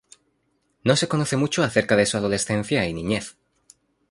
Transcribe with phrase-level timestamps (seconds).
[0.83, 3.37] No se conoce mucho acerca de su adolescencia y niñez.